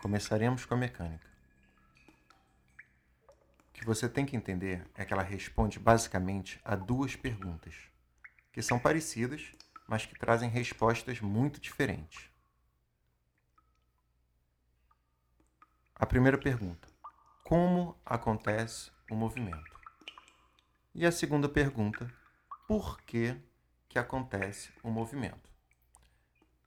Começaremos 0.00 0.64
com 0.64 0.72
a 0.72 0.78
mecânica. 0.78 1.28
O 3.68 3.72
que 3.74 3.84
você 3.84 4.08
tem 4.08 4.24
que 4.24 4.34
entender 4.34 4.88
é 4.94 5.04
que 5.04 5.12
ela 5.12 5.22
responde 5.22 5.78
basicamente 5.78 6.58
a 6.64 6.74
duas 6.74 7.14
perguntas, 7.16 7.74
que 8.50 8.62
são 8.62 8.78
parecidas, 8.78 9.52
mas 9.86 10.06
que 10.06 10.18
trazem 10.18 10.48
respostas 10.48 11.20
muito 11.20 11.60
diferentes. 11.60 12.30
A 15.94 16.06
primeira 16.06 16.38
pergunta: 16.38 16.88
Como 17.44 17.94
acontece 18.04 18.90
o 19.10 19.14
movimento? 19.14 19.78
E 20.94 21.04
a 21.04 21.12
segunda 21.12 21.46
pergunta: 21.46 22.10
Por 22.66 23.02
que, 23.02 23.36
que 23.86 23.98
acontece 23.98 24.72
o 24.82 24.90
movimento? 24.90 25.50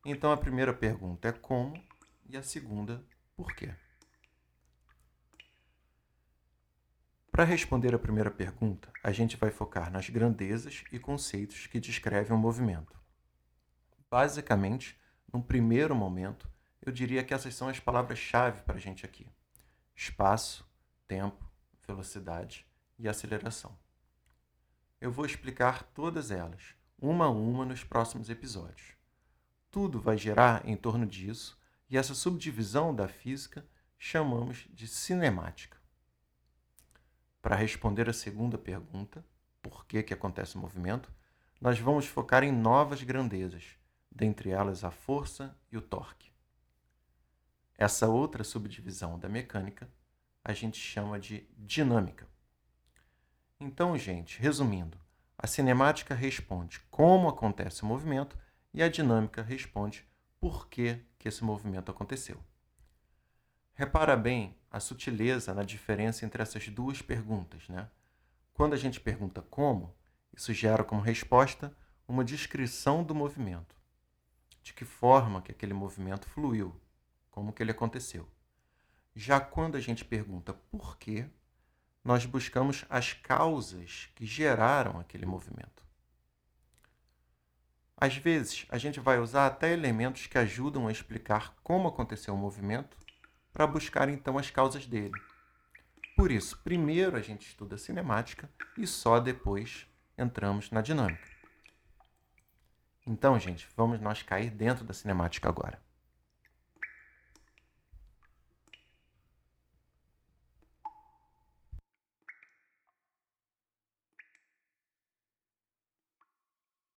Então 0.05 0.31
a 0.31 0.37
primeira 0.37 0.71
pergunta 0.71 1.29
é 1.29 1.31
como 1.31 1.83
e 2.29 2.37
a 2.37 2.43
segunda 2.43 3.03
por 3.35 3.53
quê. 3.53 3.73
Para 7.31 7.43
responder 7.43 7.95
a 7.95 7.99
primeira 7.99 8.29
pergunta, 8.29 8.91
a 9.03 9.11
gente 9.11 9.35
vai 9.37 9.49
focar 9.49 9.91
nas 9.91 10.07
grandezas 10.07 10.83
e 10.91 10.99
conceitos 10.99 11.65
que 11.65 11.79
descrevem 11.79 12.31
o 12.31 12.39
movimento. 12.39 12.95
Basicamente, 14.09 14.99
num 15.33 15.41
primeiro 15.41 15.95
momento, 15.95 16.47
eu 16.79 16.91
diria 16.91 17.23
que 17.23 17.33
essas 17.33 17.55
são 17.55 17.67
as 17.67 17.79
palavras-chave 17.79 18.61
para 18.61 18.75
a 18.75 18.79
gente 18.79 19.03
aqui: 19.03 19.27
espaço, 19.95 20.63
tempo, 21.07 21.43
velocidade 21.87 22.67
e 22.99 23.09
aceleração. 23.09 23.75
Eu 25.01 25.11
vou 25.11 25.25
explicar 25.25 25.83
todas 25.83 26.29
elas, 26.29 26.75
uma 26.99 27.25
a 27.25 27.29
uma, 27.29 27.65
nos 27.65 27.83
próximos 27.83 28.29
episódios. 28.29 28.93
Tudo 29.71 29.99
vai 29.99 30.17
gerar 30.19 30.67
em 30.69 30.77
torno 30.77 31.05
disso, 31.05 31.59
e 31.93 31.97
essa 31.97 32.15
subdivisão 32.15 32.93
da 32.93 33.07
física 33.07 33.63
chamamos 33.99 34.67
de 34.71 34.87
cinemática. 34.87 35.77
Para 37.39 37.55
responder 37.55 38.09
a 38.09 38.13
segunda 38.13 38.57
pergunta, 38.57 39.23
por 39.61 39.85
que, 39.85 40.01
que 40.01 40.11
acontece 40.11 40.55
o 40.55 40.59
movimento, 40.59 41.13
nós 41.61 41.77
vamos 41.77 42.07
focar 42.07 42.43
em 42.43 42.51
novas 42.51 43.03
grandezas, 43.03 43.77
dentre 44.11 44.49
elas 44.49 44.83
a 44.83 44.89
força 44.89 45.55
e 45.71 45.77
o 45.77 45.83
torque. 45.83 46.31
Essa 47.77 48.07
outra 48.07 48.43
subdivisão 48.43 49.19
da 49.19 49.29
mecânica 49.29 49.87
a 50.43 50.51
gente 50.51 50.79
chama 50.79 51.19
de 51.19 51.47
dinâmica. 51.55 52.27
Então, 53.59 53.95
gente, 53.99 54.41
resumindo, 54.41 54.97
a 55.37 55.45
cinemática 55.45 56.15
responde 56.15 56.79
como 56.89 57.29
acontece 57.29 57.83
o 57.83 57.85
movimento 57.85 58.35
e 58.73 58.81
a 58.81 58.89
dinâmica 58.89 59.43
responde 59.43 60.11
por 60.43 60.67
que, 60.67 60.99
que 61.17 61.29
esse 61.29 61.41
movimento 61.41 61.89
aconteceu. 61.89 62.37
Repara 63.73 64.13
bem 64.17 64.53
a 64.69 64.77
sutileza 64.77 65.53
na 65.53 65.63
diferença 65.63 66.25
entre 66.25 66.43
essas 66.43 66.67
duas 66.67 67.01
perguntas. 67.01 67.69
Né? 67.69 67.89
Quando 68.53 68.73
a 68.73 68.77
gente 68.77 68.99
pergunta 68.99 69.41
como, 69.41 69.95
isso 70.35 70.53
gera 70.53 70.83
como 70.83 70.99
resposta 70.99 71.73
uma 72.05 72.25
descrição 72.25 73.05
do 73.05 73.15
movimento, 73.15 73.73
de 74.61 74.73
que 74.73 74.83
forma 74.83 75.41
que 75.41 75.53
aquele 75.53 75.73
movimento 75.73 76.27
fluiu, 76.27 76.75
como 77.31 77.53
que 77.53 77.63
ele 77.63 77.71
aconteceu. 77.71 78.27
Já 79.15 79.39
quando 79.39 79.77
a 79.77 79.79
gente 79.79 80.03
pergunta 80.03 80.53
por 80.53 80.97
quê, 80.97 81.25
nós 82.03 82.25
buscamos 82.25 82.83
as 82.89 83.13
causas 83.13 84.09
que 84.13 84.25
geraram 84.25 84.99
aquele 84.99 85.25
movimento. 85.25 85.85
Às 88.03 88.17
vezes, 88.17 88.65
a 88.67 88.77
gente 88.77 88.99
vai 88.99 89.17
usar 89.17 89.47
até 89.47 89.71
elementos 89.71 90.27
que 90.27 90.37
ajudam 90.37 90.89
a 90.89 90.91
explicar 90.91 91.55
como 91.63 91.87
aconteceu 91.87 92.33
o 92.33 92.37
movimento 92.37 92.97
para 93.53 93.65
buscar 93.65 94.09
então 94.09 94.37
as 94.37 94.51
causas 94.51 94.85
dele. 94.85 95.13
Por 96.13 96.29
isso, 96.29 96.59
primeiro 96.65 97.15
a 97.15 97.21
gente 97.21 97.47
estuda 97.47 97.75
a 97.75 97.77
cinemática 97.77 98.49
e 98.77 98.85
só 98.85 99.21
depois 99.21 99.87
entramos 100.17 100.69
na 100.69 100.81
dinâmica. 100.81 101.25
Então, 103.07 103.39
gente, 103.39 103.69
vamos 103.73 104.01
nós 104.01 104.21
cair 104.21 104.49
dentro 104.49 104.83
da 104.83 104.93
cinemática 104.93 105.47
agora. 105.47 105.81